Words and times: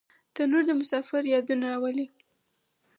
تنور 0.33 0.63
د 0.67 0.71
مسافر 0.79 1.23
یادونه 1.33 1.65
راولي 1.71 2.07